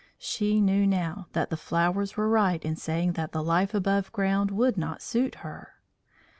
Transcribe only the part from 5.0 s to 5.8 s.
suit her.